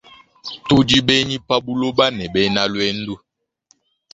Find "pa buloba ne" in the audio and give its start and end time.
1.47-2.25